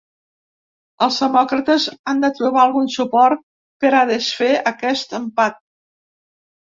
[1.07, 3.45] Els demòcrates han de trobar algun suport
[3.85, 5.61] per a desfer aquest empat.